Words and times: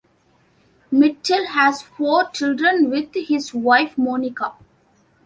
Mitchell 0.91 1.45
has 1.45 1.83
four 1.83 2.27
children 2.31 2.89
with 2.89 3.13
his 3.13 3.53
wife 3.53 3.99
Monica. 3.99 4.53